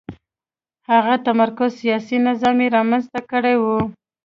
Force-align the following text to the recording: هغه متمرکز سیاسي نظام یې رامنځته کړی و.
هغه 0.89 1.15
متمرکز 1.19 1.71
سیاسي 1.81 2.17
نظام 2.27 2.57
یې 2.63 2.67
رامنځته 2.77 3.19
کړی 3.31 3.55
و. 3.57 3.63